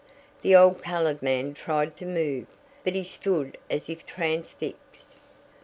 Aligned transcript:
The 0.41 0.55
old 0.55 0.81
colored 0.81 1.21
man 1.21 1.53
tried 1.53 1.95
to 1.97 2.07
move, 2.07 2.47
but 2.83 2.95
he 2.95 3.03
stood 3.03 3.55
as 3.69 3.87
if 3.87 4.03
transfixed. 4.03 5.09